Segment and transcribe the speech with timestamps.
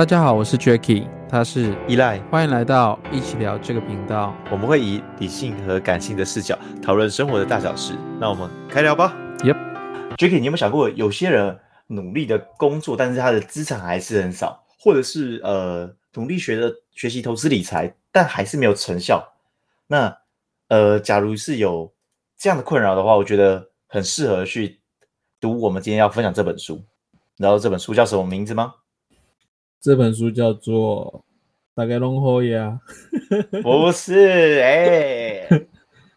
[0.00, 4.34] 大家好，我是 Jacky，他是依赖，欢迎来到一起聊这个频道。
[4.50, 7.92] 我们会以理性和感性的视角讨论生活的大小事。
[8.18, 9.14] 那我们开聊吧。
[9.40, 19.22] Yep，Jacky，你有没有想过，有些人努力的工作，但是他的资产还是很少，或者是呃努力学的学习投资理财，但还是没有成效？
[19.86, 20.16] 那
[20.68, 21.92] 呃，假如是有
[22.38, 24.80] 这样的困扰的话，我觉得很适合去
[25.38, 26.82] 读我们今天要分享这本书。
[27.36, 28.72] 然后这本书叫什么名字吗？
[29.80, 31.24] 这本书叫做
[31.74, 32.78] 《大概弄好呀》，
[33.64, 35.48] 不是哎。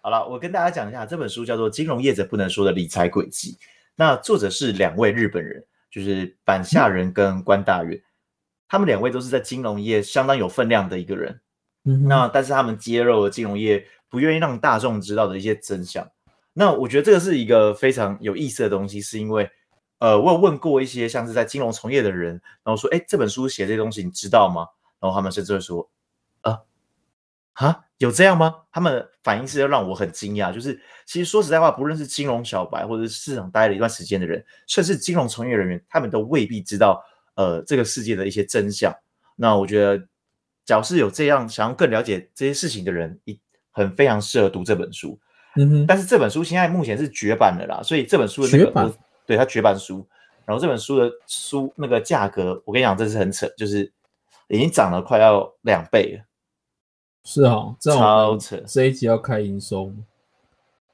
[0.02, 3.54] 好了，我跟大家讲一下，这本书叫做《金融业者不能说的理财诡计》。
[3.96, 8.04] 那作者是两位日本人，就是板下人跟关大元，嗯、
[8.68, 11.40] 他们两位都是在金融业相当有分量的一个人。
[11.86, 16.06] 嗯，那但是他们揭露了金融业不愿意让大众知道的一些真相。
[16.52, 19.50] 那我觉得这个是一个非常有意思的东西，是因为。
[20.04, 24.68] 呃，我有问过一些像是在金融从业的人，然后说，哎，这本书写这些东西，你知道吗？
[25.00, 25.90] 然后他们甚至会说，
[26.42, 26.60] 啊，
[27.54, 28.54] 哈，有这样吗？
[28.70, 37.02] 他们反应是要让我很惊讶，就是其实说实在话，不论是金融小白，或者是市场待了一段时间的人，甚至金融从业人员，他们都未必知道，
[37.36, 38.94] 呃，这个世界的一些真相。
[39.38, 40.06] 那我觉得，
[40.66, 43.40] 假如是有这样想要更了解这些事情的人，一
[43.72, 45.18] 很非常适合读这本书。
[45.56, 48.94] 嗯哼，但是这本书现在目前是绝版的啦，所以这本书的那个。
[49.26, 50.06] 对，他绝版书，
[50.46, 53.92] 然后这本书的书那个价格，我跟你讲，这是很扯，就是
[54.48, 56.26] 已经涨了快要两倍了。
[57.26, 58.62] 是哦，超扯！
[58.68, 59.96] 这一集要开营收吗？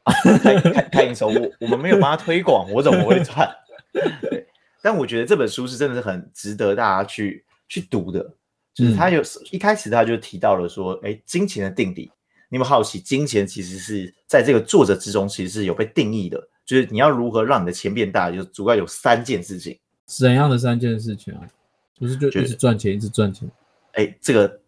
[0.44, 3.50] 开开开营收，我我们没有帮他推广，我怎么会赚？
[4.22, 4.48] 对，
[4.82, 8.34] 但我觉得这本书是真的是很值得大家去去读的。
[8.74, 12.12] 就是他有、嗯、一开始他就提到了说，哎，金钱的定理，
[12.50, 16.48] 你们好奇，金钱其实是在这个作者之中，其实是有被定义的。
[16.70, 19.76] 就是你要如何让你的钱变大，就主要有三件事情。
[20.06, 21.42] 怎样的三件事情啊？
[21.98, 23.50] 不是就一直赚钱，一直赚钱。
[23.94, 24.60] 哎，这个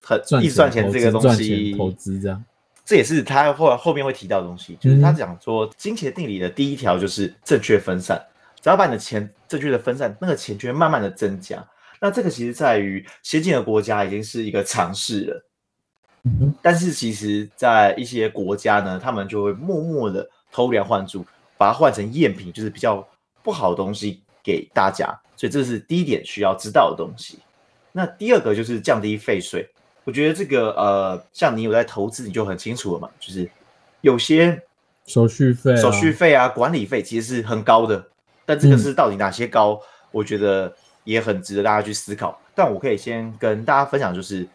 [0.00, 2.44] 很赚一直赚钱这个东西，投资这样，
[2.84, 4.76] 这也是他后来后面会提到的东西。
[4.80, 8.24] 就是他讲说，金钱定理的第一条就是正确分散，
[8.60, 11.68] 只要把你的钱正确的分散，那个钱就会慢慢的增加。
[12.00, 15.44] 那这个其实在于先进的国家已经是一个尝试了。
[16.22, 21.26] 嗯，但是其实，在一些国家呢，他们就会默默的偷梁换柱。
[21.60, 23.06] 把它换成赝品，就是比较
[23.42, 27.38] 不好的东西给大家，所以这是第一点需要知道的东西。
[27.92, 29.68] 那第二个就是降低费税，
[30.04, 33.46] 我觉得这个呃，像你有在投资，你就很清楚了嘛，就是
[34.00, 34.58] 有些
[35.04, 38.02] 手续费、手续费啊、管理费其实是很高的，
[38.46, 42.40] 但这个是到底哪些高，嗯，我觉得也很值得大家去思考。
[42.54, 44.48] 但我可以先跟大家分享，就是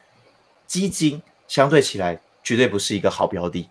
[0.66, 3.70] 基金相对起来绝对不是一个好标的。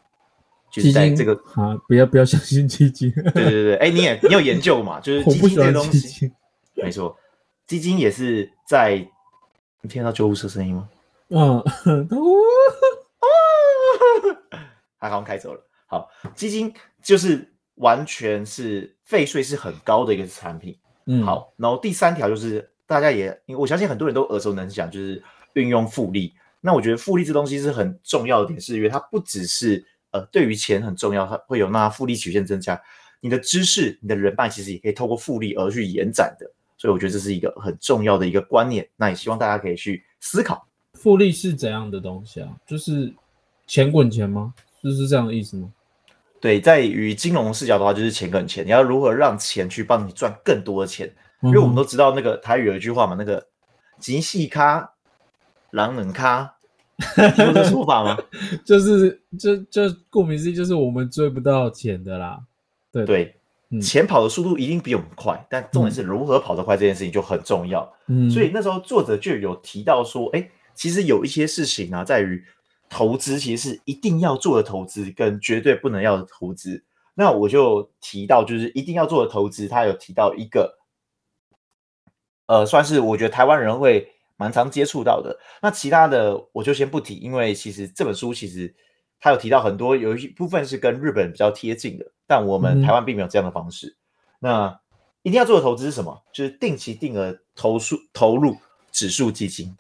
[0.75, 3.09] 就是在这个啊，不要不要相信基金。
[3.13, 4.99] 对对对，哎，你也你有研究嘛？
[4.99, 6.33] 就是 基金这东西，
[6.75, 7.17] 没错，
[7.69, 9.09] 基金也是在。
[9.83, 10.89] 你听到救护车声音吗？
[11.29, 11.63] 嗯，
[14.99, 15.61] 他好像开走了。
[15.87, 17.47] 好，基金就是
[17.77, 20.77] 完全是费税是很高的一个产品。
[21.07, 26.35] 嗯，好，然后第三条就是大家也，我相信很多人都耳熟能详，就是运用复利。
[26.61, 29.85] 那我觉得复利这东西是很重要的点，是因为它不只是。
[30.15, 32.81] 呃，对于钱很重要，它会有那复利曲线增加。
[33.19, 36.49] 你的知识、你的人脉，其实也可以透过复利而去延展的。
[36.77, 38.89] 所以我觉得这是一个很重要的一个观念。
[38.95, 42.49] 那也希望大家可以去思考，复利是怎样的东西啊？
[42.65, 43.13] 就是
[43.67, 44.55] 钱滚钱吗？
[44.81, 45.73] 就是这样的意思吗？
[46.41, 48.65] 对，在于金融视角的话，就是钱滚钱。
[48.65, 51.13] 你要如何让钱去帮你赚更多的钱？
[51.43, 53.45] 因为我们都知道那个台语有一句话嘛，那个
[53.99, 54.95] “钱细卡，
[55.71, 56.54] 人两卡”。
[57.45, 58.17] 有这说法吗？
[58.65, 62.41] 就是就就顾名思义，就是我们追不到钱的啦。
[62.93, 63.37] 对对、
[63.71, 67.93] 嗯，钱跑的速度一定比我们快，但重点是如何跑得快这件事情就很重要。
[68.07, 72.41] 嗯，所以那时候作者就有提到说，哎、欸，其实有一些事情啊，在于
[72.89, 76.85] 投资其实是一定要做的投资，跟绝对不能要的投资。
[77.15, 80.79] 那我就提到，就是一定要做的投资，他有提到一个，
[82.47, 84.14] 呃，算是我觉得台湾人会。
[84.37, 88.75] 蛮常接触到的，那其他的我就先不提，因为其实这本书其实
[89.21, 93.97] 他有提到很多，有一部分是跟日本比较贴近的，但我们台湾并没有这样的方式。
[94.41, 94.81] 嗯、那
[95.23, 96.21] 一定要做的投资是什么？
[96.33, 98.57] 就是定期定额投数投入
[98.91, 99.77] 指数基金。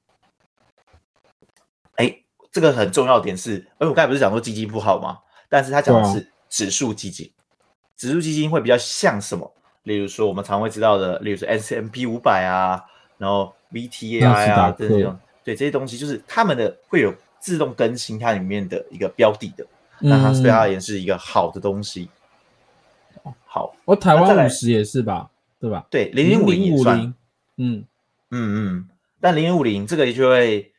[1.96, 2.22] 哎，
[2.52, 5.18] 这个很重要的点是，哎，我刚才不是讲说基金不好吗？
[5.48, 7.28] 但是他讲的是指数基金，
[7.96, 9.52] 指数基金会比较像什么？
[9.82, 12.80] 例如说我们常会知道的，例如说 S M P 五百啊，
[13.18, 13.52] 然后。
[13.74, 19.66] VTI 啊，这种对这些东西，就是他们的会有自动更新它里面的一个标的的，
[20.00, 22.08] 嗯、那它对它而言是一个好的东西。
[23.44, 25.28] 好，我、哦、台湾五十也是吧，
[25.60, 25.86] 对吧？
[25.90, 27.14] 对，零零五零也算。
[27.56, 27.84] 嗯
[28.30, 28.88] 嗯嗯。
[29.20, 30.72] 但零零五零这个就会，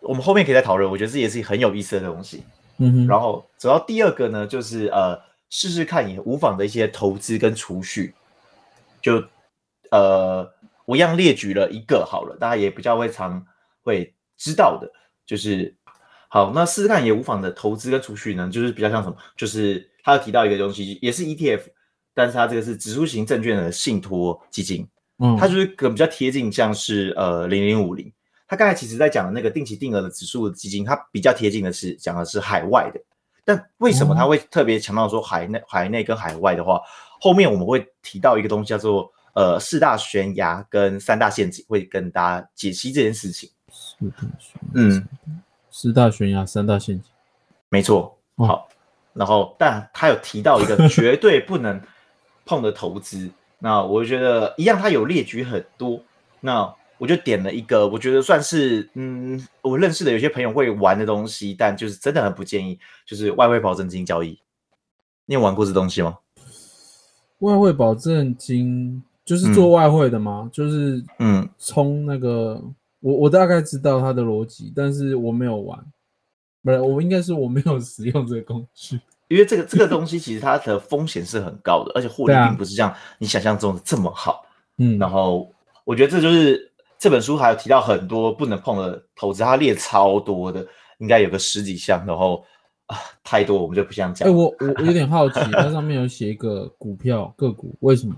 [0.00, 0.90] 我们后面可以再讨论。
[0.90, 2.42] 我觉得这也是很有意思的东西。
[2.78, 3.06] 嗯哼。
[3.06, 8.14] 然后主要第二个呢，就是呃，试试看也无妨的一些投资跟储蓄。
[9.02, 9.22] 就
[9.90, 10.50] 呃，
[10.86, 13.44] 我一样列举了一个好了，大家也比较会常
[13.82, 14.90] 会知道的，
[15.26, 15.76] 就是
[16.28, 19.16] 好，那试试看也无妨的投资跟储蓄呢，就是比较像什么？
[19.36, 21.62] 就是他有提到一个东西，也是 ETF，
[22.14, 24.88] 但是它这个是指数型证券的信托基金。
[25.18, 28.12] 嗯，它就是可能比较贴近，像是呃零零五零。
[28.48, 33.00] 他刚才其实在讲的那个定期定额的指数基金，它比较贴近的是讲的是海外的。
[33.44, 36.80] 但为什么他会特别强调说海内、海内跟海外的话？
[37.20, 43.50] 后面我们会提到一个东西叫做呃四大悬崖跟三大陷阱，会跟大家解析这件事情。
[43.70, 45.08] 四大悬嗯，
[45.70, 47.12] 四大悬崖三大陷阱，
[47.68, 48.18] 没错。
[48.36, 48.66] 好，
[49.12, 51.78] 然后但他有提到一个 绝对不能
[52.46, 53.30] 碰的投资。
[53.58, 56.02] 那我觉得一样，他有列举很多。
[56.40, 64.40] 那我就点了一个，我觉得算是嗯，我认识的有些朋友会玩的东西，但就是真的很不建议，就是外汇保证金交易。
[65.26, 66.18] 你有玩过这东西吗？
[67.40, 70.42] 外汇保证金就是做外汇的吗？
[70.44, 72.62] 嗯、就是嗯，充那个，
[73.00, 75.78] 我我大概知道它的逻辑，但是我没有玩。
[76.62, 78.98] 不是，我应该是我没有 使用这个工具。
[79.28, 84.46] 因为这个这个东西其实它的风险是很高的，而且获利并不是像你想象中的这么好。
[84.78, 85.52] 嗯，然后
[85.84, 90.64] 我觉得这就是这本书还有提到很多不能碰的投资，它列超多的，
[90.98, 92.44] 应该有个十几项，然后
[92.86, 94.28] 啊太多我们就不想讲。
[94.28, 98.14] 哎，我我有点好奇，它上面有写一个股票个股，为什么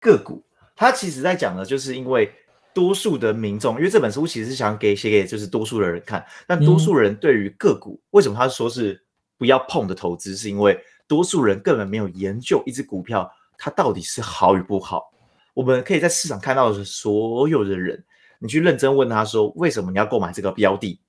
[0.00, 0.42] 个股？
[0.76, 2.32] 它其实在讲的就是因为
[2.72, 9.02] 多数的民众，因为这本书其实是想给写给就是多数的人看，但多数人对于个股，为什么他说是？
[9.38, 15.12] 不要碰的投资，是因为多数人根本没有研究一只股票它到底是好与不好。
[15.54, 18.04] 我们可以在市场看到的所有的人，
[18.40, 21.00] 你去认真问他说，为什么你要购买这个标的？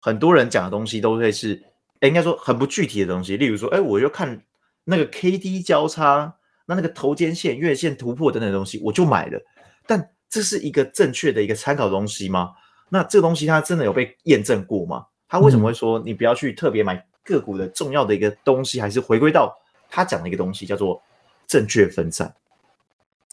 [0.00, 1.62] 很多人讲的东西都会是，
[2.00, 3.36] 哎，应该说很不具体的东西。
[3.36, 4.42] 例如说，哎，我就看
[4.84, 6.34] 那个 K D 交叉，
[6.70, 9.40] 那那个头肩线、月线突破等等东西，我就买了。
[9.86, 12.52] 但这是一个正确的一个参考东西吗？
[12.88, 15.04] 那这个东西它真的有被验证过吗？
[15.28, 17.04] 他为什么会说你不要去特别买？
[17.22, 19.54] 个股的重要的一个东西，还是回归到
[19.88, 21.00] 他讲的一个东西，叫做
[21.46, 22.32] 正确分散。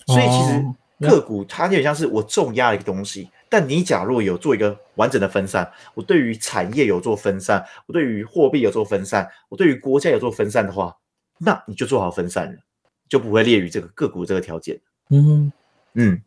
[0.05, 10.95] 所以其实个股它有点像是我重压的一个东西，但你假如有做一个完整的分散，我对于产业有做分散，我对于货币有做分散，我对于国家有做分散的话，
[11.39, 12.59] 那你就做好分散了，
[13.07, 14.79] 就不会列于这个个股这个条件。
[15.09, 15.51] 嗯
[15.93, 16.21] 嗯，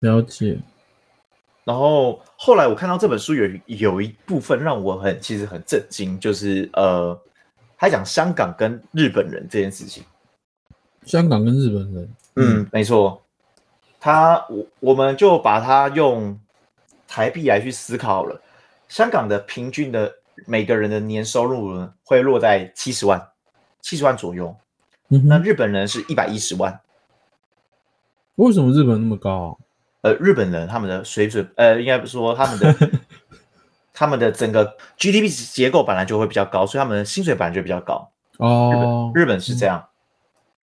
[0.00, 0.58] 了解。
[1.64, 7.18] 然后后来我看到这本书有有一部分让我很其实很震惊，就是呃，
[7.76, 10.02] 他讲香港跟日本人这件事情。
[11.04, 13.22] 香港跟日本人，嗯，没错。
[14.00, 16.38] 他我我们就把它用
[17.06, 18.40] 台币来去思考了。
[18.88, 20.10] 香港的平均的
[20.46, 23.20] 每个人的年收入呢，会落在七十万，
[23.82, 24.54] 七十万左右。
[25.10, 26.80] 嗯、那日本人是一百一十万。
[28.36, 29.56] 为什么日本那么高啊？
[30.02, 32.90] 呃，日本人他们的水准，呃，应该不说他们的
[33.92, 38.08] 他们的整个 GDP 结构本来就会比较高，所以他们的薪水本来就比较高。
[38.38, 38.70] 哦，
[39.12, 39.90] 日本日本是这样，嗯、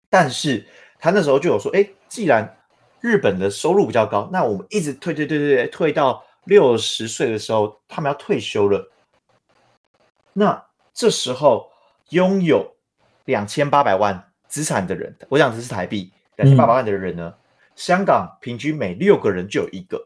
[0.09, 0.65] 但是
[0.99, 2.57] 他那时候就有说，哎，既然
[3.01, 8.89] 日本的收入比较高，那我们一直退退退退退，退到六十岁的时候，他们要退休了。
[10.31, 11.69] 那这时候
[12.11, 12.75] 拥有
[13.25, 17.33] 两千八百万资产的人，我讲的是台币两千八百万的人呢？
[17.35, 17.39] 嗯
[17.75, 20.01] 香港平均每六个人就有一个，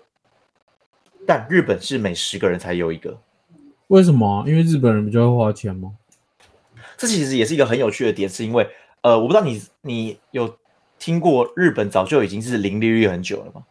[1.27, 3.15] 但日本是每十个人才有一个。
[3.89, 4.43] 为什么？
[4.47, 5.91] 因为日本人比较会花钱吗？
[6.97, 8.67] 这其实也是一个很有趣的点，是因为
[9.01, 10.57] 呃，我不知道你你有
[10.97, 13.63] 听过日本早就已经是零利率很久了吗？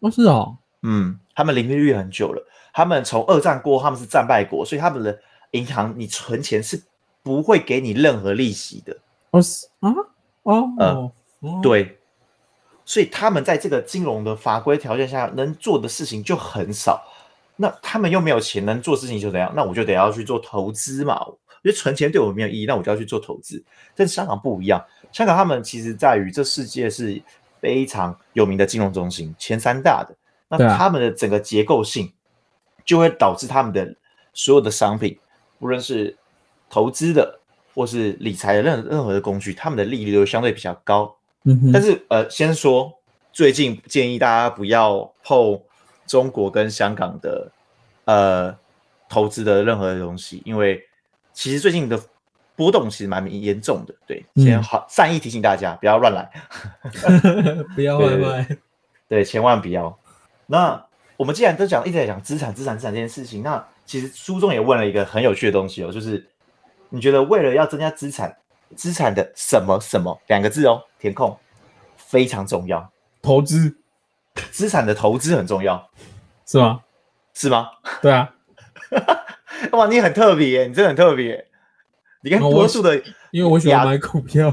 [0.00, 2.46] 哦，是哦，嗯，他们零利率很久了。
[2.74, 5.18] 他们从二战过后，他们是战败国，所以他们的
[5.52, 6.82] 银行你存钱是
[7.22, 8.94] 不会给你任何利息的。
[9.36, 9.94] 哦，是啊，
[10.44, 11.98] 哦，呃，哦，对。
[12.84, 17.02] 所以他们在这个金融的法规条件下，能做的事情就很少。
[17.56, 19.52] 那他们又没有钱，能做事情就怎样？
[19.56, 21.18] 那我就得要去做投资嘛。
[21.26, 23.60] 我觉得存钱对我没有意义，那我就要去做投资。
[23.96, 27.20] 但是香港不一样，香港他们其实在于这世界是
[27.60, 30.14] 非常有名的金融中心，前三大的。
[30.48, 32.12] 那他们的整个结构性
[32.84, 33.96] 就会导致他们的
[34.32, 35.18] 所有的商品，
[35.58, 36.16] 无论是
[36.70, 37.40] 投资的
[37.76, 41.14] 或是理财的任任何的工具，他们的利率都相对比较高。
[41.72, 42.90] 但是呃，先说
[43.32, 45.60] 最近建议大家不要碰
[46.06, 47.52] 中国跟香港的
[48.06, 48.56] 呃
[49.10, 50.82] 投资的任何的东西，因为
[51.34, 52.00] 其实最近的
[52.56, 53.94] 波动其实蛮严重的。
[54.06, 56.30] 对，先好善意提醒大家不要乱来
[57.76, 58.58] 不要乱来，
[59.06, 59.96] 对，千万不要。
[60.46, 60.82] 那
[61.16, 66.26] 我们既然都讲一直在讲资产、资产、资产这件事情，那其实书中也问了一个很有趣的东西哦，就是
[66.96, 68.34] 你觉得为了要增加资产，
[68.74, 71.38] 资产的什么什么两个字哦，填空
[71.94, 73.76] 非常重要，投资，
[74.50, 75.90] 资产的投资很重要，
[76.46, 76.80] 是吗？
[77.34, 77.68] 是吗？
[78.00, 78.34] 对啊，
[79.72, 81.46] 哇，你很特别耶，你真的很特别，
[82.22, 82.96] 你跟多数的，
[83.30, 84.50] 因为我喜欢买股票，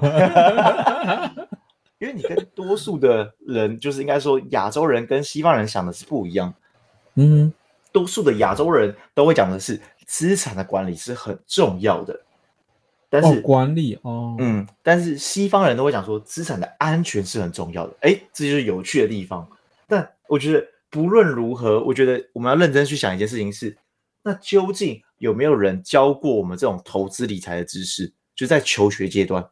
[1.99, 6.53] 因为你跟多数的人，就是应该说亚洲人跟西方人想的是不一样，
[7.15, 7.53] 嗯。
[7.93, 12.19] 多数的亚洲人都会讲的是资产的管理是很重要的，
[13.13, 19.47] 但是、哦、管理哦，嗯，但是西方人都会讲说资产的安全是很重要的，哎，这就是有趣的地方。
[19.87, 23.77] 但我觉得不论如何，我觉得我们要认真去想一件事情是，
[24.23, 28.11] 那究竟有没有人教过我们这种投资理财的知识？
[28.35, 29.47] 就在求学阶段，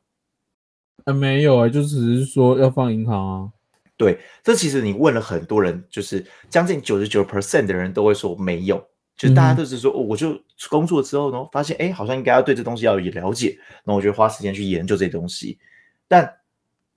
[1.03, 3.49] 啊，没有啊，就只是说要放银行啊。
[3.95, 8.83] 对，这其实你问了很多人，就是将近九十九 percent 的人都会说没有，
[9.17, 15.59] 就大家都是说，嗯哦、我就工作之后呢，发现哎，好像应该要对这东西要有了解，那我就花时间去研究这些东西。
[16.07, 16.31] 但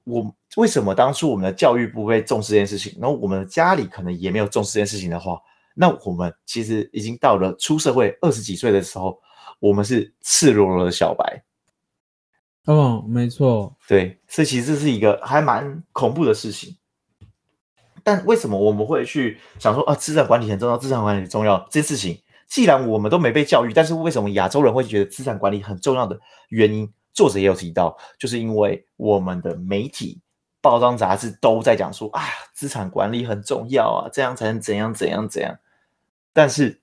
[0.04, 5.38] 我为什么当初我们的教育不会重视这件事情，然后我们的家里可能也没有重视这件事情的话，
[5.75, 9.21] 那我们其实已经到了出社会二十几岁的时候，
[9.61, 11.42] 我们是赤裸裸的小白。
[12.66, 16.75] 哦，没错，对，所以其实这是一个还蛮恐怖的事情。
[18.04, 22.23] 但为什么我们会去想说啊，资产管理很重要，资产管理很重要这件事情？
[22.46, 26.20] 既然我们都没被教育，但是为什么亚洲人会觉得资产管理很重要的
[26.50, 26.88] 原因？
[27.14, 30.20] 作者也有提到，就是因为我们的媒体、
[30.61, 35.56] 报章、杂志都在讲说啊，资产管理很重要啊，这样才能怎样怎样怎样。
[36.32, 36.80] 但是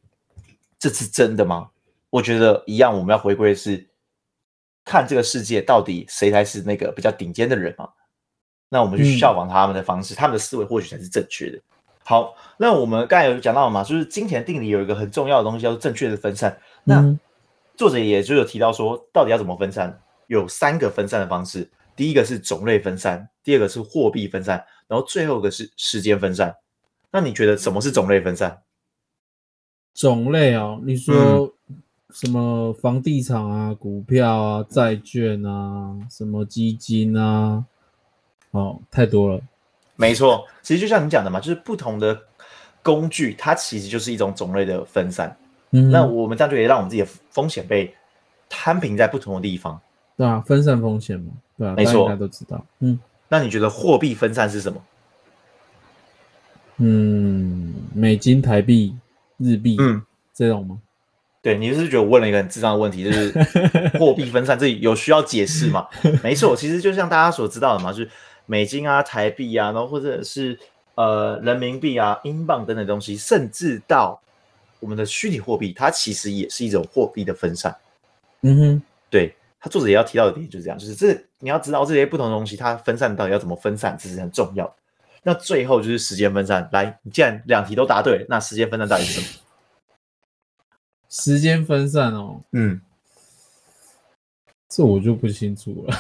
[0.79, 1.69] 这是真的吗？
[2.09, 3.89] 我觉得一样，我们要回归的是
[4.83, 7.89] 看这个世界到底谁才是那个比较顶尖的人嘛。
[8.73, 11.59] 那我们去效仿他们的方式，嗯、他们的思维或许才是正确的。
[12.05, 16.57] 好，那我们刚才有讲到嘛，就是金钱定理有一个很重要的东西叫做正确的分散。
[16.85, 17.13] 那
[17.75, 20.01] 作者也就有提到说，到底要怎么分散？
[20.27, 26.55] 有三个分散的方式，第一个是种类分散，第二个是货币分散，然后最后一个是时间分散。
[27.11, 28.61] 那你觉得什么是种类分散？
[29.93, 31.53] 种类啊、哦，你说
[32.09, 37.65] 什么房地产啊、股票啊、债券啊、什么基金啊？
[38.51, 39.41] 哦，太多了，
[39.96, 42.20] 没错，其实就像你讲的嘛，就是不同的
[42.84, 45.36] 工具，它其实就是一种种类的分散。
[45.72, 47.96] 嗯，那我们这样就可以让我们自己的风险被
[48.50, 49.79] 摊平在不同的地方，
[50.17, 52.62] 对啊，分散风险嘛，对啊，没错，大家都知道。
[52.79, 54.84] 嗯，那你觉得货币分散是什么？
[56.77, 58.93] 嗯，美金、台币、
[59.38, 60.01] 日币，嗯，
[60.34, 60.77] 这种吗？
[61.41, 63.31] 对，你是觉得我问了一个很智障的问题，就是
[63.98, 65.88] 货币分散，这有需要解释吗？
[66.22, 68.10] 没错，其实就像大家所知道的嘛，就是。
[68.51, 70.60] 美金啊、台币啊，然后或者是
[70.96, 74.22] 呃人民币啊、英镑等等东西，甚至到
[74.81, 77.74] 我们的虚拟货币，它其实也是一种货币的分散。
[78.41, 84.74] 嗯哼，对，他作者也要提到的点就是这样，就是这你要知道这些不同的东西，它分散到底要怎么分散，这是很重要的。
[85.24, 89.27] 那最后就是时间分散，来，你既然两题都答对了，那时间分散到底是什么？
[91.08, 92.81] 时间分散哦，嗯。
[94.73, 95.93] 这我就不清楚了，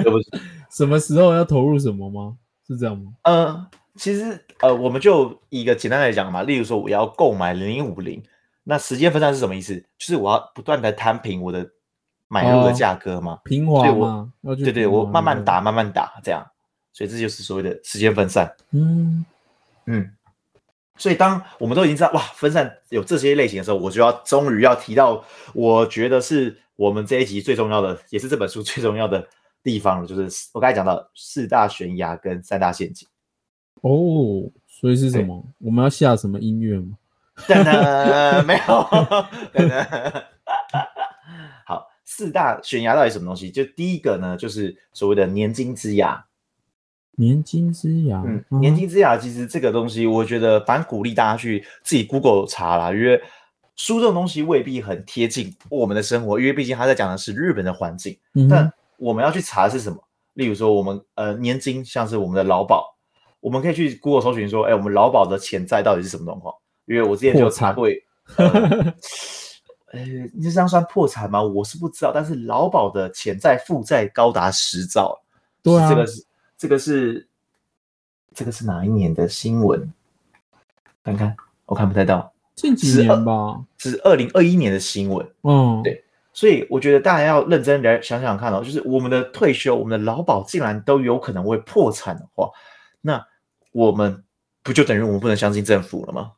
[0.72, 2.34] 什么时候要投入什么吗？
[2.66, 3.12] 是这样吗？
[3.24, 8.22] 呃，其实呃，我们就以一个简单来讲嘛，例如说我要购买零零五零，
[8.64, 9.78] 那时间分散是什么意思？
[9.98, 11.68] 就是我要不断的摊平我的
[12.26, 16.42] 买入的价格嘛，平滑嘛，对对，我慢慢打，慢慢打这样，
[16.94, 18.50] 所以这就是所谓的时间分散。
[18.70, 19.26] 嗯
[19.84, 20.10] 嗯，
[20.96, 26.56] 所以当我们都已经知道哇，分散有这些类型的时候，我就要终于要提到，我觉得是。
[26.76, 29.26] 我们这一集最重要的，也是这本书 最重要的
[29.62, 33.08] 地方了，就是我刚才讲到四大悬崖跟三大陷阱。
[33.80, 35.42] 哦，所以是什么？
[35.58, 36.98] 我们要下什么音乐吗？
[37.48, 37.74] 等等，
[38.46, 38.86] 没有。
[39.52, 39.86] 等等。
[41.64, 43.50] 好，四大悬崖到底什么东西？
[43.50, 46.26] 就第一个呢，就是所谓的年金之崖。
[47.18, 53.18] 年金之崖，嗯，年金之崖，其实这个东西，我觉得反正鼓励大家去自己 Google 查啦，因为。
[53.76, 58.18] 书这种东西未必很贴近我们的生活，因为毕竟他在讲的是日本的环境。
[58.34, 60.02] 嗯、但我们要去查的是什么？
[60.34, 62.94] 例如说，我们呃年金，像是我们的劳保，
[63.40, 66.54] 我们可以去 Google 搜寻说，哎，我们劳保的潜在到底是什么状况？
[66.86, 67.86] 因为我之前就有查过，
[68.36, 68.46] 呃，
[69.92, 70.00] 呃，
[70.32, 71.42] 你这样算破产吗？
[71.42, 75.20] 我是不知道，但是劳保的潜在负债高达十兆。
[75.62, 76.24] 对啊，这个是
[76.56, 77.28] 这个是
[78.34, 79.92] 这个是哪一年的新闻？
[81.02, 82.32] 看看，我看不太到。
[82.56, 85.24] 近几年吧，是二零二一年的新闻。
[85.42, 92.50] 嗯，对，所以我觉得大家要认真来想想看哦，就是我们的退休、我们的劳保竟然都有可能会破产的话，
[93.02, 93.24] 那
[93.72, 94.24] 我们
[94.62, 96.32] 不就等于我们不能相信政府了吗？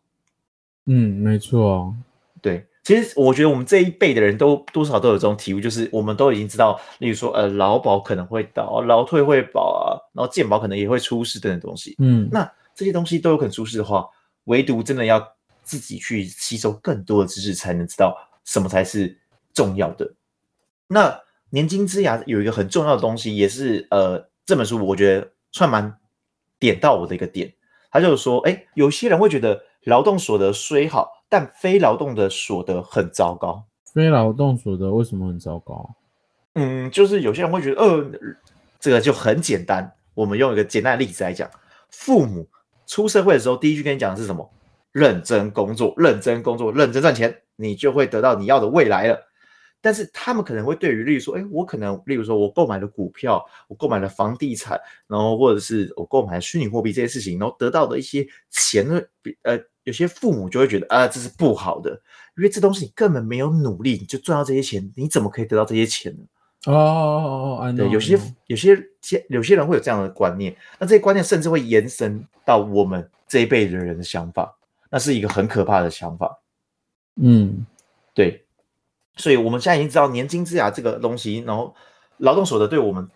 [0.87, 1.95] 嗯，没错。
[2.43, 11.95] 对，其实我觉得我们这一辈的人都多少都有这种体悟，就是我们都已经知道，例如说呃，劳保可能会倒，劳退会保啊，然后健保可能也会出事等等东西。
[11.99, 14.07] 嗯，那这些东西都有可能出事的话，
[14.45, 15.21] 唯独真的要
[15.69, 19.19] 自己去吸收更多的知识，才能知道什么才是
[19.53, 20.15] 重要的。
[20.87, 21.21] 那
[21.51, 25.99] 年金之牙有一个很重要的东西，也是呃这本书我觉得算蛮
[26.59, 27.53] 点到我的一个点。
[27.91, 33.65] 他就是说，哎，有些人会觉得劳动所得虽好，但非劳动的所得很糟糕。
[33.95, 35.95] 非劳动所得为什么很糟糕？
[36.55, 38.11] 嗯，就是有些人会觉得，呃，
[38.81, 39.95] 这个就很简单。
[40.15, 41.49] 我们用一个简单的例子来讲，
[41.91, 42.47] 父母
[42.87, 44.51] 出社会的时候，第一句跟你讲的是什么？
[44.93, 49.19] 认真工作，认真工作，认真赚钱，你就会得到你要的未来了。
[49.81, 54.77] 但是他们可能会对于，例如说，哎，我可能，例如说我购买了股票，我购买了房地产，
[55.07, 59.01] 然后或者是我购买了虚拟货币这些事情，然后得到的一些钱呢，
[59.43, 61.91] 呃，有些父母就会觉得啊，这是不好的，
[62.37, 66.25] 因为这东西你根本没有努力，你就赚到这些钱，你怎么可以得到这些钱呢？
[66.67, 68.19] 哦哦哦，对，有些
[68.49, 74.58] 有些些有些人会有这样的观念，那这些观念甚至会延伸到我们这一辈的人的想法，
[74.91, 76.41] 那是一个很可怕的想法。
[77.17, 77.67] 嗯，
[78.15, 78.45] 对。
[79.17, 81.75] 所以我们现在已经知道年金之牙这个东西，然后
[82.19, 83.09] 劳动所得对我们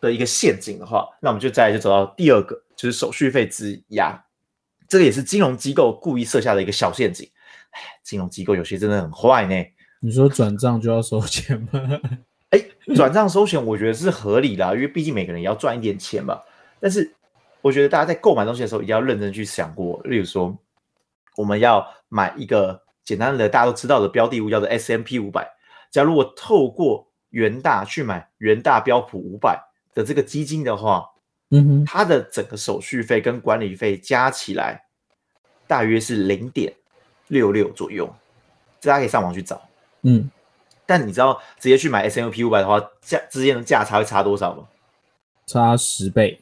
[0.00, 4.20] 的一个陷阱的话，那我们就再来就走到第二个，就是手续费之牙，
[4.88, 7.30] 这个也是金融机构故意设下的一个小陷阱。
[7.70, 9.54] 哎，金融机构有些真的很坏呢。
[10.00, 12.00] 你说转账就要收钱吗？
[12.50, 12.60] 哎，
[12.94, 16.40] 转账收钱我觉得是合理的啊，因为毕竟每个人也要赚一点钱嘛。
[16.80, 17.14] 但是
[17.62, 20.56] 我觉得大家在购买东西的时候一定要认真去想过，例如说
[21.36, 22.84] 我们要买一个。
[23.06, 25.48] 简单的大家都知道的标的物叫做 S M P 五百。
[25.92, 29.62] 假如我透过元大去买元大标普五百
[29.94, 31.08] 的这个基金的话，
[31.50, 34.86] 嗯哼，它的整个手续费跟管理费加起来
[35.68, 36.74] 大约是零点
[37.28, 38.12] 六六左右，
[38.80, 39.62] 这大家可以上网去找。
[40.02, 40.28] 嗯，
[40.84, 44.66] 但你知道直接去买 S M P 五百的话，价之间的价差会差多少吗？
[45.46, 46.40] 差十倍。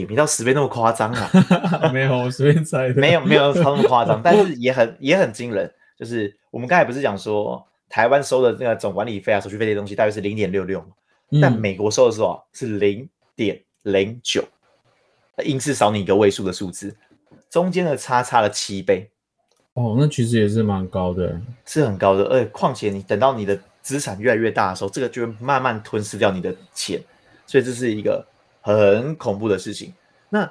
[0.00, 1.30] 也没到十倍那么夸张啊，
[1.90, 5.72] 没有，我随便猜的，没有没有 超那么夸张，但是也很也很惊人。
[5.98, 10.84] 就是我们刚才不是讲说台湾收的那个总管理费啊、手续费这些东西大约是零点六六，
[11.40, 14.44] 但美国收的时候啊是零点零九，
[15.44, 16.94] 硬是少你一个位数的数字，
[17.48, 19.10] 中间的差差了七倍。
[19.72, 22.24] 哦，那其实也是蛮高的，是很高的。
[22.24, 27.00] 而且况且你等到你的资产越来越大的时候，这个就会慢慢吞噬掉你的钱，
[27.46, 28.22] 所以这是一个。
[28.66, 29.94] 很恐怖的事情。
[30.28, 30.50] 那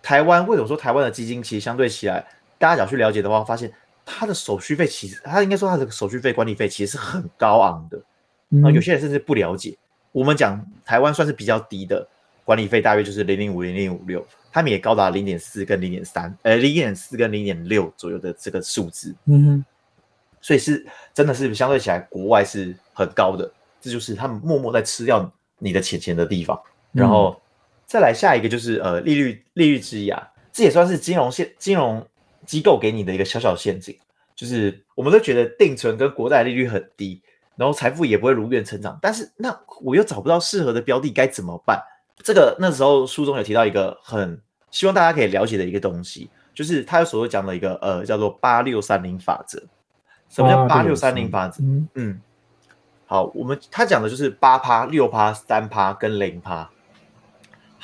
[0.00, 2.24] 台湾为什么说台湾的基金其实相对起来，
[2.58, 3.72] 大家想去了解的话，发现
[4.04, 8.00] 它的手续费其实，它应该说它的手续费管理费其实是很高昂的。
[8.48, 9.76] 那有些人甚至不了解。
[10.12, 12.06] 我们讲台湾算是比较低的
[12.44, 19.12] 管理费，大约就是零零五零零五六，他们也高达零点四跟零点三，呃，零点四跟零点六左右的这个数字。
[19.24, 19.64] 嗯哼，
[20.40, 23.50] 所以是真的是相对起来国外是很高的，
[23.80, 26.56] 这就是他们默默在吃掉你的钱钱的地方，
[26.92, 27.36] 然后。
[27.86, 32.04] 再来下一个就是呃利率利率之牙，这也算是金融陷金融
[32.44, 33.96] 机构给你的一个小小陷阱，
[34.34, 37.22] 就是我们都觉得定存跟国债利率很低，
[37.54, 41.80] 然后财富也不会如愿成长，但是那我又找不到适合的标的该怎么办？
[42.24, 49.62] 这个那时候书中有提到一个很希望大家可以了解的一个东西，就是他有所讲的一个呃叫做八六三零法则。
[50.28, 51.62] 什么叫八六三零法则？
[51.94, 52.20] 嗯，
[53.06, 56.68] 好，我们他讲的就是八趴、六趴、三趴跟零趴。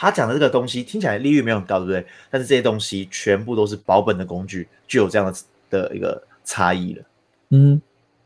[0.03, 2.05] 他讲的这个东西听起来利率没有很高，对不对？
[2.29, 5.39] 但是这些东西全部都是保本的工具，就有这样的
[5.71, 7.05] 的一个差异了。
[7.51, 7.81] 嗯，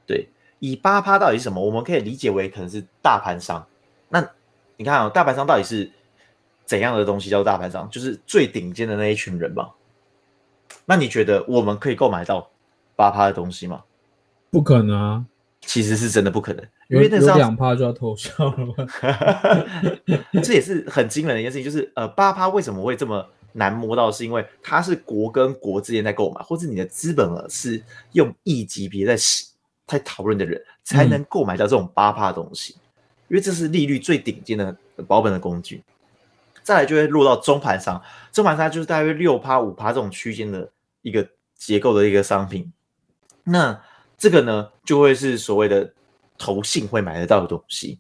[0.07, 0.27] 对。
[0.59, 1.63] 以八趴到底是什么？
[1.63, 3.63] 我们可以理解为可能是大盘商。
[4.09, 4.27] 那
[4.79, 5.91] 你看啊、哦，大盘商到底是
[6.65, 7.87] 怎样的东西叫做大盘商？
[7.91, 9.69] 就是最顶尖的那一群人嘛。
[10.87, 12.51] 那你觉得我们可以购买到
[12.97, 13.83] 八趴的东西吗？
[14.51, 15.25] 不可能啊。
[15.67, 18.75] 其实是真的不可能，因为那时候两趴就要偷笑了嘛。
[20.43, 24.11] 这也是很惊人的一件事情，就是呃，八趴为什么会这么难摸到？
[24.11, 29.17] 是因为它是国跟国之间在购买，或者你的资本额是用亿级别在
[29.87, 32.81] 在讨论的人才能购买到这种八趴的东西，嗯，
[33.29, 34.75] 因为这是利率最顶尖的
[35.07, 35.83] 保本的工具。
[36.63, 38.03] 再来就会落到中盘商，
[38.33, 40.69] 中盘商就是大约六趴五趴这种区间的
[41.03, 42.73] 一个结构的一个商品。
[43.45, 43.81] 那
[44.19, 45.93] 这个呢，就会是所谓的
[46.39, 47.99] 投信会买得到的东西，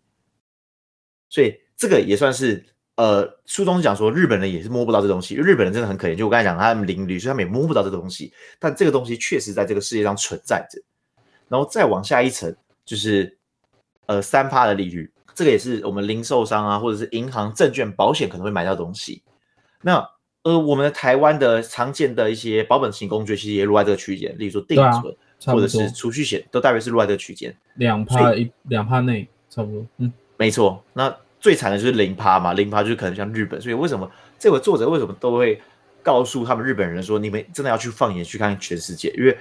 [1.29, 2.65] 所以这个也算是
[2.97, 8.33] 呃，书中讲说日本人也是摸不到这东西，因为日本人真的很可怜，就我刚才讲他们邻居，所以他们也摸不到这东西。
[8.59, 10.81] 但这个东西确实在这个世界上存在着。
[11.49, 13.39] 然后再往下一层，就是
[14.07, 19.23] 呃三趴的利率，这个也是我们零售商啊，或者是银行、证券、保险可能会买到的东西。
[19.83, 20.05] 那
[20.43, 29.85] 呃，我们的台湾的常见的一些保本型工具，其实也落在这个区间，例如说定存、或者是储蓄险，都大约是落在这个区间，两趴一两趴内差不多。
[29.99, 30.83] 嗯，没错。
[30.93, 35.61] 那最惨的就是零趴嘛，零趴就是可能像日本，所以为什么这个作者为什么都会
[36.03, 39.37] 告诉他们日本人说，你们真的要去放眼去看全世界，因为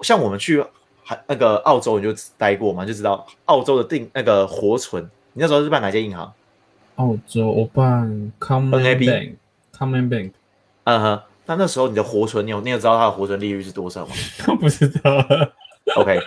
[0.00, 0.64] 像我们去
[1.02, 5.02] 还那个澳洲，你就待过嘛，就知道澳洲的定那个活存，
[5.32, 6.32] 你那时候是办哪间银行？
[6.96, 10.32] 澳洲我办 Common Bank，Common Bank。
[10.84, 14.12] 嗯哼，那那时候你的活存，你有你有知道它的活存利率是多少吗？
[14.60, 15.10] 不知道。
[15.96, 16.18] OK，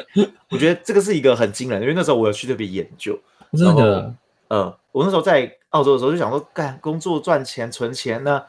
[0.49, 3.17] 我觉得这个是一个很惊人，因为那时候我有去特别研究。
[3.54, 4.13] 真的。
[4.49, 8.43] 嗯，我那时候在澳洲的时候就想说，干工作赚钱存钱呢，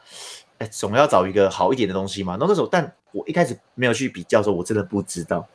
[0.57, 2.33] 哎，总要找一个好一点的东西嘛。
[2.33, 5.47] 然后那时候，但我一开始没有去比较的时候，我真的不知道。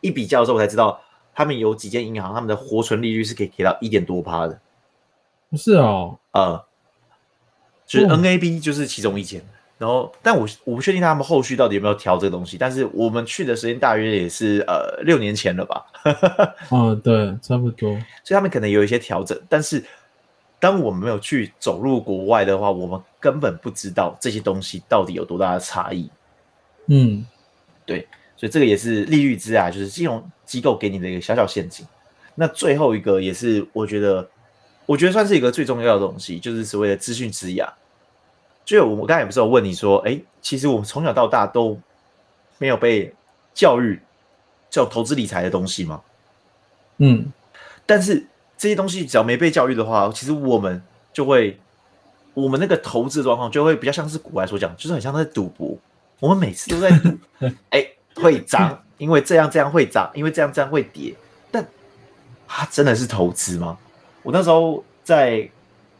[0.00, 1.00] 一比较的时候，我才知道
[1.32, 4.60] 他们有几间银行，他们的活存利率是可以给到一点多趴的。
[5.48, 6.64] 不是哦，呃。
[7.86, 9.42] 就是 NAB 就是其中一间，
[9.78, 15.86] 然后但我我不确定他们后续到底有没有调这个东西，但是我们去的时间大约也是呃六年前了吧？
[16.70, 17.92] 嗯，对，差不多。
[18.22, 19.82] 所以他们可能有一些调整，但是
[20.58, 26.10] 当我们没有去走入国外的话，我们根本不知道这些东西到底有多大的差异。
[26.86, 27.24] 嗯，
[27.86, 31.86] 对，所以这个也是利率之啊，就是金融机构给你的一个小小陷阱。
[32.34, 34.28] 那最后一个也是我觉得。
[34.88, 37.70] 我觉得算是一个最重要的东西，就是所谓的资讯之牙。
[38.68, 41.80] 就我我刚才也不是有问你说，哎，其实我们从小到大都
[42.58, 43.14] 没有被
[43.54, 43.98] 教育
[44.68, 46.02] 叫投资理财的东西吗？
[46.98, 47.32] 嗯，
[47.86, 48.26] 但是
[48.58, 50.82] 这些东西只要没被教育的话，其实我们
[51.14, 51.58] 就会，
[52.34, 55.74] 我们那个投资状况就会比较像是古来所讲，就是很像在赌博。
[56.20, 57.08] 我们每次都在赌，
[57.70, 57.82] 哎，
[58.16, 61.14] 会涨，因为这样这样会涨，因为这样这样会跌。
[61.50, 61.66] 但
[62.46, 63.78] 它真的是投资吗？
[64.22, 65.48] 我那时候在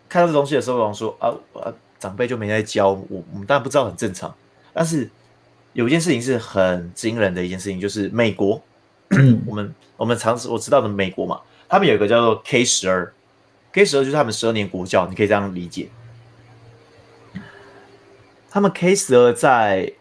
[0.07, 4.35] 看到这东西的时候，我想说啊啊，长辈就没在教我，我们当然不知道很正常。
[4.73, 5.11] 但是
[5.73, 8.63] 有一件事情是很惊人的一件事情，就是美国，
[9.47, 13.13] 我们我们常识我知道的美国嘛，他们有一个叫做 K 十二
[13.73, 15.89] ，K 十二就是他们十二年国教，你可以这样理解。
[18.51, 19.93] 他们 K 十二在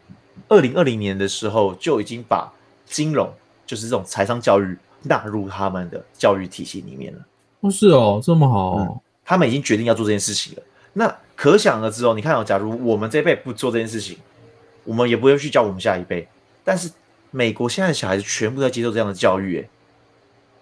[0.48, 2.52] 二零二零年的时候就已经把
[2.86, 3.30] 金融，
[3.66, 7.20] 就是这种财商教育纳入他们的教育体系里面了。
[7.60, 10.64] 不是哦，这么好，哦嗯，他们已经决定要做这件事情了。
[10.98, 14.18] 那可想而知哦，你看哦，假如我们这一辈不做这件事情，
[14.84, 16.28] 我们也不会去教我们下一辈。
[16.64, 16.92] 但是
[17.30, 19.70] 美国现在的小孩子全部在接受这样的教育，哎，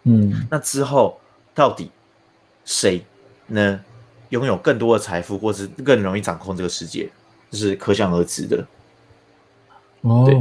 [0.04, 1.18] 嗯，那之后
[1.54, 1.90] 到底
[2.66, 3.04] 谁
[3.48, 3.80] 呢
[4.30, 7.10] 拥有更多的财富，或是更容易掌控这个世界，
[7.50, 8.68] 这是可想而知的。
[10.02, 10.26] 哦。
[10.26, 10.36] 对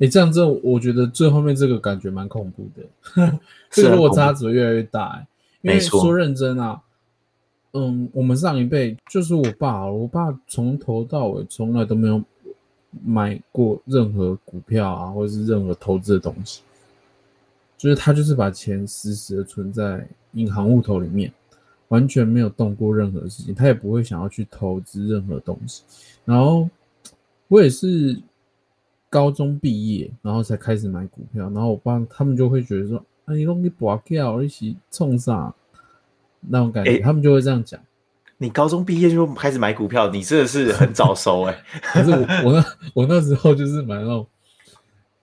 [0.00, 3.32] 哎，这样子，我觉得最后面这个感觉蛮恐怖的，
[3.68, 5.08] 这个落差只会越来越大。
[5.08, 5.26] 哎，
[5.60, 6.80] 因为说认真啊，
[7.72, 12.22] 嗯，我们上一辈就是我爸，我爸从头到尾从来都没有
[13.04, 16.62] 买过任何股票啊，或者是任何投资的东西，
[17.76, 21.32] 就是他就是把钱死死的存在银行户头里面，
[21.88, 25.82] 完全没有动过任何事情，他也不会想要去投资任何东西。
[26.24, 26.68] 然后
[27.48, 28.20] 我也是。
[29.10, 35.54] 高中毕业，然后才开始买股票，然后我爸他们就会觉得说：“啊，你弄你拔掉，一起冲上
[36.40, 36.90] 那种感觉。
[36.90, 37.80] 欸”他们就会这样讲。
[38.36, 41.64] 你高中毕业就开始买股票，你真的是很早熟哎、欸。
[41.92, 44.26] 可是我我那我那时候就是买那种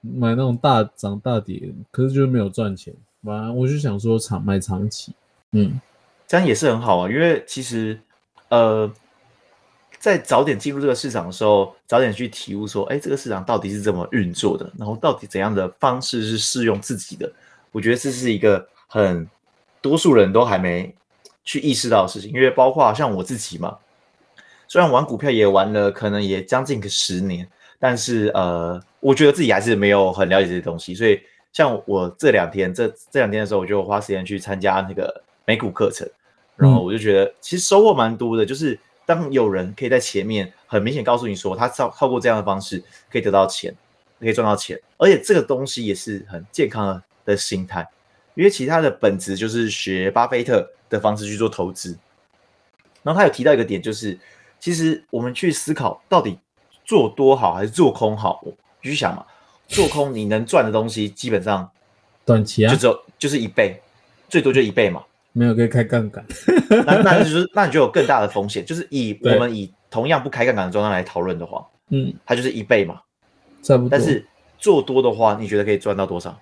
[0.01, 2.93] 买那种大涨大跌，可是就是没有赚钱。
[3.23, 5.13] 反正我就想说长买长期，
[5.51, 5.80] 嗯，
[6.28, 7.99] 这样也是很好啊，因为其实
[8.49, 8.91] 呃。
[9.97, 17.32] 在早点进入这个市场的时候，早点去体悟说，哎，这个市场到底是怎么运作的，然后到底怎样的方式是适用自己的？
[17.71, 19.28] 我觉得这是一个很
[19.82, 20.93] 多数人都还没
[21.45, 23.77] 去意识到的事情，因为包括像我自己嘛，
[24.67, 27.47] 虽然玩股票也玩了，可能也将近个十年，
[27.79, 31.21] 但是呃，我觉得自己还是没有很了解这些东西，所以
[31.53, 36.05] 像我这两天这这两天的时候，我就花时间去参加那个美股课程，
[36.58, 38.77] 然后我就觉得其实收获蛮多的，就是。
[39.08, 43.71] 当有人可以在前面很明显告诉你说，他靠透过这样的方式可以得到钱，
[44.19, 47.88] 可以赚到钱，而且这个东西也是很健康的的心态，
[48.36, 51.98] 因为其他的本质就是学巴菲特的方式去做投资。
[53.04, 54.17] 然后他有提到一个点，就是
[54.60, 56.38] 其实我们去思考到底
[56.84, 59.26] 做多好还是做空好，我去想嘛，
[59.67, 61.69] 做空你能赚的东西基本上
[62.26, 63.80] 短期啊就只有就是一倍，
[64.28, 65.04] 最多就一倍嘛。
[65.38, 66.26] 没有可以开杠杆，
[66.86, 68.65] 那那 就是那你就有更大的风险。
[68.65, 73.02] 就是以我们以同样不开杠杆的状态来讨论的话，嗯，它就是一倍嘛，
[73.62, 73.89] 差不多。
[73.89, 74.26] 但是
[74.58, 76.39] 做多的话，你觉得可以赚到多少？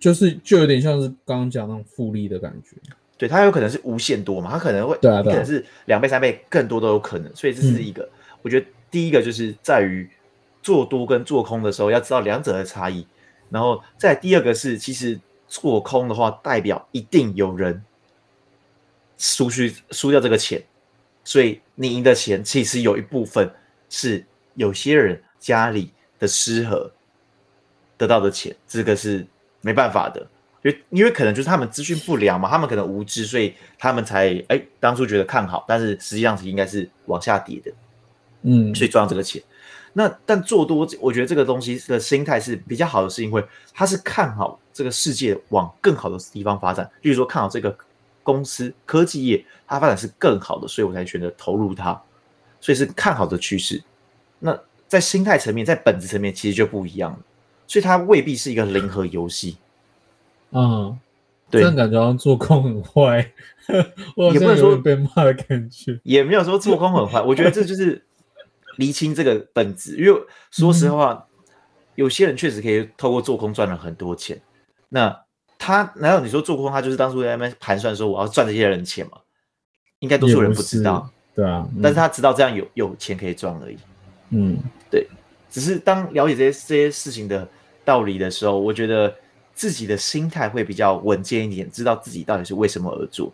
[0.00, 2.76] 就是就有点像是刚刚讲那种复利的感觉。
[3.16, 7.30] 对，它有可能是无限多嘛，它可能会，对啊，对啊，可能是两倍、三倍更多都有可能。
[7.36, 8.02] 所以这是一个。
[8.02, 8.10] 嗯、
[8.40, 10.08] 我觉得第一个就是在于
[10.62, 13.06] 做多跟做空的时候要知道两者的差异，
[13.50, 17.82] 然后再第二个是，其实做空的话代表一定有人
[19.18, 20.62] 输去输掉这个钱，
[21.22, 23.52] 所以你赢的钱其实有一部分
[23.90, 26.90] 是有些人家里的失和
[27.98, 29.26] 得到的钱，这个是
[29.60, 30.26] 没办法的。
[30.62, 37.72] 因为因为可能就是他们资讯不良嘛，他们可能无知，所以他们才哎当初觉得看好，但是实际上是应该是往下跌的，
[38.42, 39.42] 嗯，所以赚这个钱。
[39.94, 43.42] 那但做多，我觉得这个东西的心态是比较好的，是因为
[43.72, 47.74] 他是看好这个世界往更好的地方发展，例如说看好这个
[48.22, 52.00] 公司科技业，它发展是更好的，所以我才选择投入它，
[52.60, 53.82] 所以是看好的趋势。
[54.38, 57.18] 那在心态层面，在本质层面其实就不一样了，
[57.70, 59.56] 所以它未必是一个零和游戏。
[60.50, 60.98] 嗯，
[61.48, 63.18] 对，这样感觉好像做空很坏，
[64.32, 67.22] 也不能说被骂的感觉，也没有说做空很坏。
[67.22, 68.04] 我觉得这就是
[68.78, 71.54] 厘清这个本质，因为说实话，嗯、
[71.94, 74.40] 有些人确实可以透过做空赚了很多钱。
[74.88, 75.16] 那
[75.56, 79.12] 他难道你说做空，他就是当初在那边盘算说我要赚这些人钱吗？
[80.00, 83.78] 应该多数人不知道，对啊，嗯、但是他知道这样有有钱可以赚而已。
[84.30, 84.58] 嗯，
[84.90, 85.06] 对，
[85.48, 87.48] 只是当了解这些这些事情的
[87.90, 89.12] 道理的时候，我觉得。
[89.52, 93.30] 自己的心态会比较稳健一点，知道自己到底是为什么而做。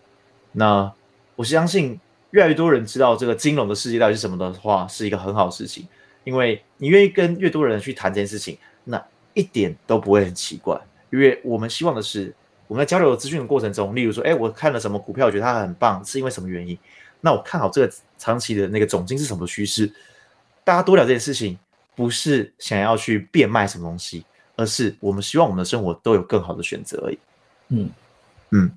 [0.51, 0.93] 那
[1.37, 2.01] 我相信，
[2.33, 5.87] 越来越多人知道这个金融的世界到底是什么的话，是一个很好的事情。
[6.25, 9.01] 因为你愿意跟越多人去谈这件事情，那
[9.35, 10.77] 一点都不会很奇怪。
[11.11, 12.35] 因为我们希望的是，
[12.67, 16.77] 我们在交流资讯的过程中，例如说，哎，我看了什么股票，我觉得它很棒，是因为什么原因？
[17.21, 19.89] 那我看好这个长期的那个总金是什么趋势？
[20.65, 21.57] 大家多聊这件事情，
[21.95, 24.25] 不是想要去变卖什么东西。
[24.57, 27.19] 而是我们希望我们的生活都有更好的选择而已。
[27.69, 27.91] 嗯
[28.51, 28.71] 嗯，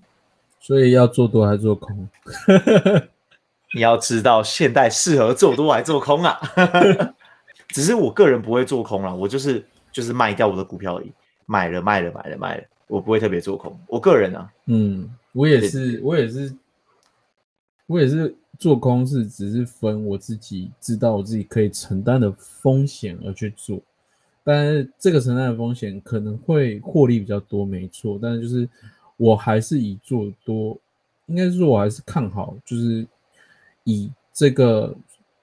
[0.60, 2.10] 所以要做多还是做空？
[3.74, 6.40] 你要知道，现代适合做多还是做空啊？
[7.70, 11.12] 只是我个人不会做空了，我就是就是卖掉我的股票而已，
[11.46, 13.80] 买了卖了买了卖了，我不会特别做空。
[13.88, 16.52] 我个人啊，嗯，我也是，我也是，
[17.86, 23.80] 我也是做空是只是分我自己知道我自己可以承担的风险而去做。
[24.52, 28.18] 但是这个承担的风险可能会获利比较多，没错。
[28.20, 28.68] 但是就是
[29.16, 30.76] 我还是以做多，
[31.28, 33.06] 应该是我还是看好，就是
[33.84, 34.92] 以这个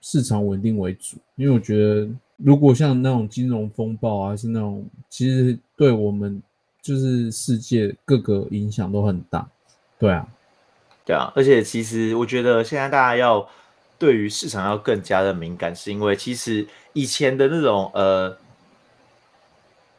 [0.00, 1.18] 市场稳定为主。
[1.36, 6.42] 因为我觉得，如果像那种金融风暴啊，是那种其实对我们
[6.82, 9.48] 就是世界各个影响都很大。
[10.00, 10.26] 对啊，
[11.04, 11.32] 对啊。
[11.36, 13.48] 而且其实我觉得现在大家要
[14.00, 18.36] 对于市场要更加的敏感，是因为其实以前的那种呃。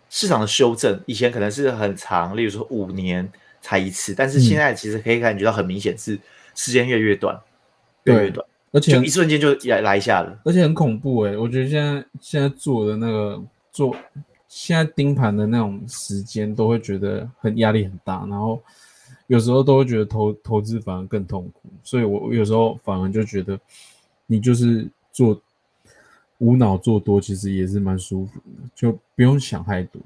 [0.10, 3.30] 市场的修正以前可能是很长，例如说五年
[3.62, 6.18] 才一次，但是现在其实可以感觉到很明显是
[6.56, 7.38] 时间越来越短，
[8.04, 13.96] 越来越短，而且就一瞬间就来来一下了，而且很恐怖哎、欸，我觉得现在现在做的那个做
[14.48, 18.62] 现在盯盘的那种时间都会觉得很压力很大，然后
[19.28, 23.60] 有时候都会觉得投投资反而更痛苦，所以我有时候反而就觉得
[24.26, 25.42] 你就是做。
[26.40, 30.02] 无脑做多其实也是蛮舒服的，就不用想太多，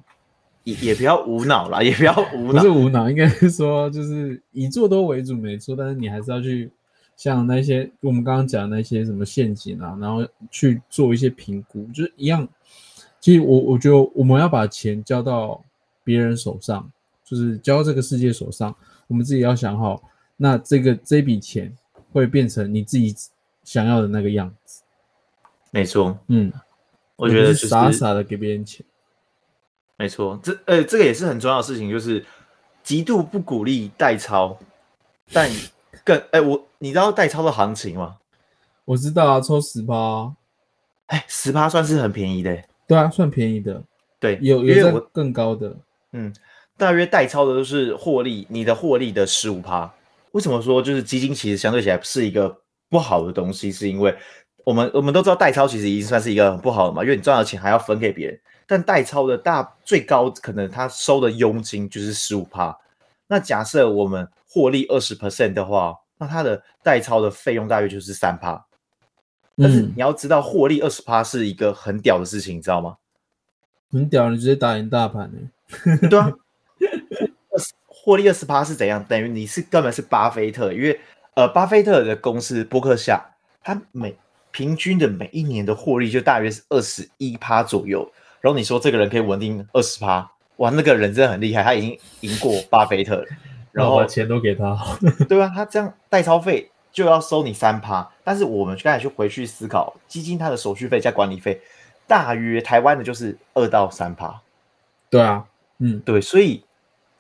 [0.64, 6.72] 也也不要无脑啦， 也不要无脑，不是无脑，应该是说就是以做多为主没错，但是你还是要去
[7.18, 12.48] 像那些我们刚刚讲的那些什么陷阱啊，然后去做一些评估，就是一样。
[13.20, 15.64] 其实我我觉得我们要把钱交到
[16.04, 16.90] 别人手上，
[17.24, 18.76] 就是交到这个世界手上，
[19.08, 20.02] 我们自己要想好，
[20.38, 21.72] 那这个这笔钱
[22.12, 23.14] 会变成你自己
[23.64, 24.82] 想要的那个样子。
[25.72, 26.52] 没错，嗯，
[27.16, 28.86] 我觉得、就是、傻傻的给别人钱，
[29.98, 32.24] 没错，这呃，这个也是很重要的事情，就是
[32.84, 34.60] 极度不鼓励代操，
[35.32, 35.50] 但
[36.04, 38.18] 更哎，我你知道代操的行情吗？
[38.84, 40.36] 我知道啊，抽十趴，
[41.08, 43.82] 哎，十八算是很便宜的，对啊，算便宜的，
[44.20, 45.76] 对，有有更高的，
[46.12, 46.34] 嗯，
[46.78, 49.90] 大约代操的都是获利，你的获利的十五趴。
[50.32, 52.58] 为什么说就是基金其实相对起来是一个
[52.90, 53.72] 不好的东西？
[53.72, 54.14] 是因为
[54.64, 58.40] 我们我们都知道代操其实已经算是一个很不好的嘛，因为你赚到钱还要分给别人。
[58.68, 62.78] 但代操的大最高可能他收的佣金就是十五趴。
[63.28, 68.66] 那假设我们获利二十 percent 的话，那他的代操的费用大约就是三趴。
[69.58, 72.98] 但是你要知道，获利二十趴是一个很屌的事情，你知道吗？
[73.92, 75.98] 很屌，你直接打赢大盘呢？
[76.10, 76.32] 对啊，
[77.86, 79.04] 获利二十趴是怎样？
[79.04, 81.00] 等于你是根本是巴菲特，因为
[81.34, 83.22] 呃，巴菲特的公司伯克夏，
[83.62, 84.16] 他每
[84.52, 88.10] 平均的每一年的获利就大约是二十一趴左右，
[88.40, 93.26] 然后你说这个人可以稳定二十趴，哇，那个人真的很厉害，他已经赢过巴菲特了。
[93.72, 94.78] 然后把钱都给他，
[95.30, 95.50] 对啊？
[95.56, 101.62] 他这样代操费就要收你三趴，但是我们刚才去回去思考，基金它的手续费加管理费，
[102.06, 104.42] 大约台湾的就是二到三趴。
[105.10, 105.46] 对啊，
[105.78, 106.62] 嗯，对，所以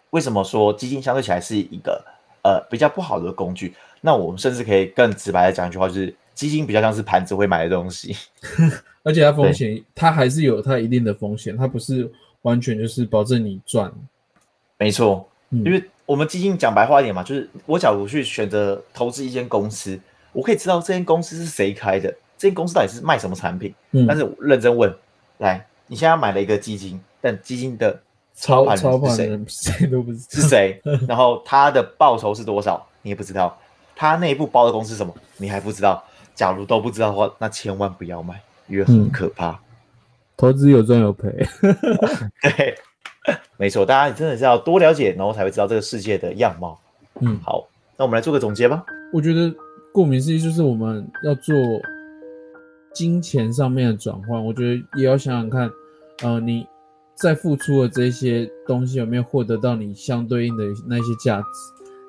[0.09, 2.03] 为什么说基金相对起来是一个
[2.43, 3.73] 呃比较不好的工具？
[4.01, 8.15] 那我们甚至可以更直白的讲一句话，就是基金比较像是盘子会买的东西，
[9.03, 13.91] 而且它风险它还是有它一定的风险，它不是完全就是保证你赚。
[14.79, 15.83] 没错，嗯，因为。
[16.07, 19.97] 我们基金讲白话一点嘛，就是我假如去选择投资一间公司，
[20.33, 23.73] 我可以知道这间公司是谁开的，这间公司到底是卖什么产品。
[23.91, 24.93] 嗯，但是认真问，
[25.37, 27.97] 来，你现在买了一个基金，但基金的
[28.33, 29.71] 操盘人是谁？
[29.79, 30.81] 谁都不知道是谁。
[31.07, 33.57] 然后他的报酬是多少，你也不知道。
[33.95, 36.03] 他内部包的公司是什么，你还不知道。
[36.35, 39.49] 假如都不知道的话，那千万不要买，因为很可怕。
[39.51, 39.59] 嗯，
[40.37, 41.29] 投资有赚有赔。
[42.41, 42.75] 对。
[43.55, 46.79] 没错，大家真的是要多了解，然后才会知道这个世界的样貌。
[47.19, 48.83] 嗯，好，那我们来做个总结吧。
[49.13, 49.53] 我觉得
[49.93, 51.55] 顾名思义就是我们要做
[52.95, 54.43] 金钱上面的转换。
[54.43, 55.69] 我觉得也要想想看，
[56.23, 56.65] 呃，你
[57.13, 61.45] 在付出的这些东西有没有获得到你相对应的那些价值。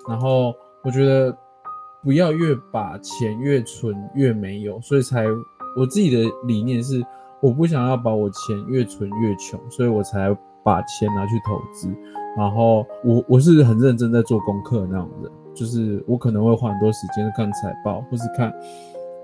[0.09, 1.37] 然后我觉得
[2.03, 5.25] 不要越把钱越存越没有，所以才
[5.77, 7.03] 我自己的理念是，
[7.41, 10.37] 我不想要把我钱越存越穷，所以我才。
[10.65, 11.93] 把钱拿去投资，
[12.37, 18.55] 然后我我是很认真在做功课的那种人，就是我可能会花很多时间看财报，或是看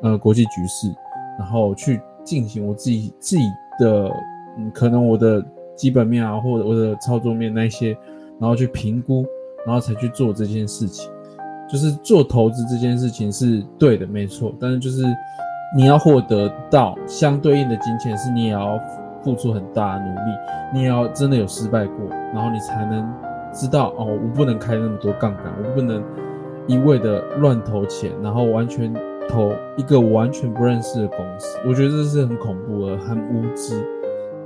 [0.03, 0.93] 呃国际局势，
[1.39, 3.45] 然后去进行我自己自己
[3.79, 4.11] 的
[4.59, 5.41] 嗯，可能我的
[5.77, 7.97] 基本面啊，或者我的操作面那些，
[8.41, 9.25] 然后去评估，
[9.65, 11.09] 然后才去做这件事情。
[11.71, 15.03] 就是做投资这件事情是对的，没错，但是就是
[15.77, 18.79] 你要获得到相对应的金钱，是你也要。
[19.21, 20.21] 付出很大的努力，
[20.73, 23.05] 你也要真的有失败过，然后你才能
[23.53, 26.03] 知道哦，我不能开那么多杠杆，我不能
[26.69, 28.95] 一味的乱投钱，然后完全
[29.29, 31.59] 投一个我完全不认识的公司。
[31.67, 33.85] 我觉得这是很恐怖的，很无知。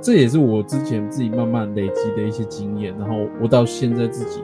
[0.01, 4.41] 这也是我之前自己慢慢累积的一些经验，然后我到现在自己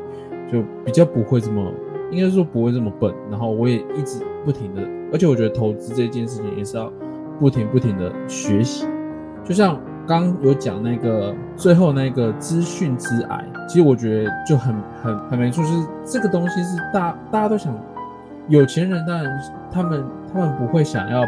[0.50, 1.70] 就比较不会这么，
[2.12, 3.14] 应该说不会这么笨。
[3.30, 6.92] 然后我也一直不停的，而且我觉得投资这件事情也是要
[7.40, 8.88] 不停不停的学习，
[9.44, 9.80] 就像。
[10.08, 17.72] 刚有讲那个最后那个资讯之癌，其实我觉得就很很很没错，就是这个东西是大大家都想
[18.48, 19.40] 有钱人，当然
[19.72, 21.22] 他们他们不会想要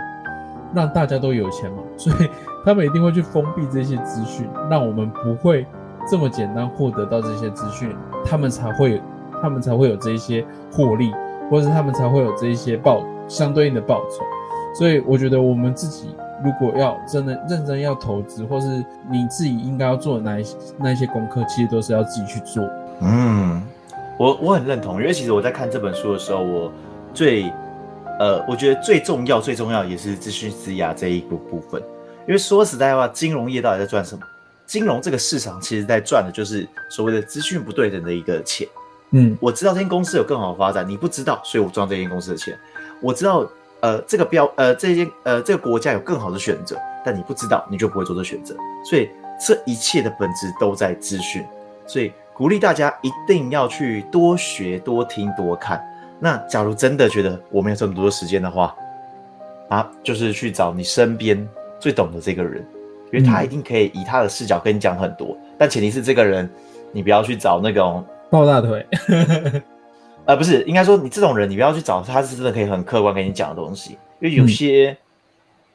[0.73, 2.29] 让大家都有钱嘛，所以
[2.65, 5.63] 他们一定会去封闭这些资讯，让我们不会
[6.09, 8.99] 这么简单获得到这些资讯，他们才会
[9.41, 11.11] 他们才会有这一些获利，
[11.49, 14.23] 或者是他们才会有这一些报相对应的报酬，
[14.77, 16.15] 所以我觉得我们自己。
[16.43, 18.65] 如果要真的认真要投资，或是
[19.11, 22.67] 你自己应该要做的那一些那一些功课，其实都是要自己去做。
[22.99, 23.61] 嗯，
[24.17, 26.71] 我我很认同，因为其实我在看这本书的时候，我
[27.13, 27.43] 最
[28.19, 31.79] 呃，我觉得最重要最重要也是资讯之雅这一个部分。
[32.27, 34.21] 因为说实在话，金融业到底在赚什么？
[34.65, 38.67] 金融这个市场其实在赚的就是所谓的资讯不对等的一个钱。
[39.11, 42.57] 嗯，我知道这间公司有更好的发展，你不知道，所以我赚这间公司的钱。
[43.01, 43.49] 我知道。
[43.83, 48.55] 呃，这个标呃，这间呃，这个国家有更好的选择，但你不知道，你就不会做这选择。
[48.87, 49.09] 所以
[49.43, 51.43] 这一切的本质都在资讯。
[51.87, 55.83] 所以鼓励大家一定要去多学、多听、多看。
[56.19, 58.75] 那假如真的觉得我没有这么多时间的话，
[59.69, 62.63] 啊，就是去找你身边最懂的这个人，
[63.11, 65.29] 因为他一定可以以他的视角跟你讲很多。
[65.41, 66.47] 嗯、但前提是这个人，
[66.91, 68.87] 你不要去找那种抱大腿。
[70.25, 73.97] 呃，不是，应该说你这种人，你不要去找他，是真的可以很客观跟你讲的东西。
[74.19, 74.97] 因为有些，嗯、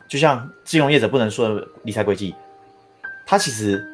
[0.08, 2.34] 就像金融业者不能说的理财轨迹，
[3.26, 3.84] 他其实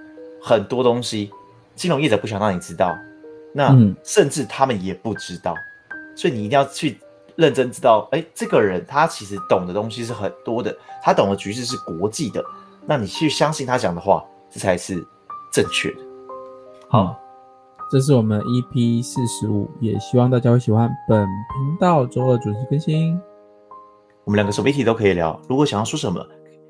[0.42, 1.30] 很多东西，
[1.74, 2.96] 金融业者不想让你知道，
[3.54, 5.54] 那甚至他们也不知道，
[5.90, 7.00] 嗯、所以你一定要去
[7.34, 12.44] 认真知道，哎，这个人他其实懂的东西是很多的，他懂的局势是国际的，
[12.86, 15.02] 那你去相信他讲的话，这才是
[15.50, 15.98] 正确的。
[16.88, 17.04] 好。
[17.04, 17.21] 嗯
[17.92, 23.20] 这是我们 EP 四十五，也希望大家会喜欢本频道周二准时更新。
[24.24, 26.18] 我们两个什么议题都可以聊，如果想要说什么，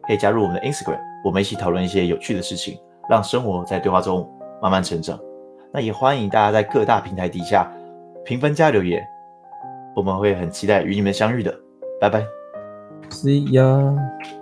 [0.02, 2.76] 可以加入我们的 Instagram，我们一起讨论一些有趣的事情，
[3.08, 4.28] 让生活在对话中
[4.60, 5.16] 慢慢成长。
[5.72, 7.70] 那也欢迎大家在各大平台底下
[8.24, 9.00] 评分加留言，
[9.94, 11.56] 我们会很期待与你们相遇的。
[12.00, 12.26] 拜拜
[13.10, 14.41] ，See ya。